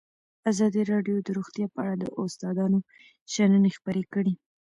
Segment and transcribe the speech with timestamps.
[0.51, 2.79] ازادي راډیو د روغتیا په اړه د استادانو
[3.33, 4.33] شننې خپرې کړي.